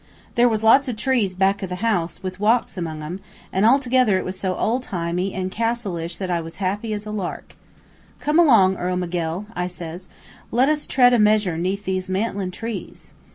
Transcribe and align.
There 0.33 0.49
was 0.49 0.63
lots 0.63 0.87
of 0.87 0.95
trees 0.97 1.35
back 1.35 1.61
of 1.61 1.69
the 1.69 1.75
house, 1.75 2.23
with 2.23 2.39
walks 2.39 2.75
among 2.75 3.03
'em, 3.03 3.19
an' 3.53 3.65
altogether 3.65 4.17
it 4.17 4.25
was 4.25 4.35
so 4.35 4.55
ole 4.55 4.79
timey 4.79 5.31
an' 5.35 5.51
castleish 5.51 6.17
that 6.17 6.31
I 6.31 6.41
was 6.41 6.53
as 6.53 6.57
happy 6.57 6.91
as 6.93 7.05
a 7.05 7.11
lark. 7.11 7.55
"'Come 8.19 8.39
along, 8.39 8.77
Earl 8.77 8.95
Miguel,' 8.97 9.45
I 9.55 9.67
says; 9.67 10.07
'let 10.49 10.69
us 10.69 10.87
tread 10.87 11.13
a 11.13 11.19
measure 11.19 11.55
'neath 11.55 11.85
these 11.85 12.09
mantlin' 12.09 12.49
trees.' 12.49 13.13